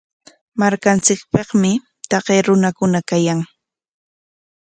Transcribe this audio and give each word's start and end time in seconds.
Markanchikpikmi 0.59 1.71
taqay 2.09 2.39
runakuna 2.45 2.99
kayan. 3.09 3.39